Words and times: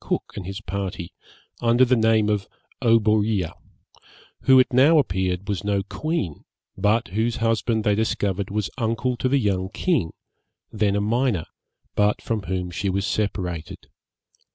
Cook 0.03 0.33
and 0.35 0.47
his 0.47 0.61
party, 0.61 1.13
under 1.61 1.85
the 1.85 1.95
name 1.95 2.27
of 2.27 2.47
Oberea, 2.81 3.53
who, 4.45 4.57
it 4.59 4.73
now 4.73 4.97
appeared, 4.97 5.47
was 5.47 5.63
no 5.63 5.83
queen, 5.83 6.43
but 6.75 7.09
whose 7.09 7.35
husband 7.35 7.83
they 7.83 7.93
discovered 7.93 8.49
was 8.49 8.71
uncle 8.79 9.15
to 9.17 9.29
the 9.29 9.37
young 9.37 9.69
king, 9.69 10.11
then 10.71 10.95
a 10.95 11.01
minor, 11.01 11.45
but 11.93 12.19
from 12.19 12.41
whom 12.41 12.71
she 12.71 12.89
was 12.89 13.05
separated. 13.05 13.89